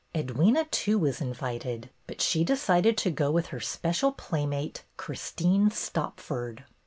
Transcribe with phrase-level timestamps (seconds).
[0.15, 6.63] Edwyna, too, was invited, but she decided to go with her special playmate, Christine Stopford.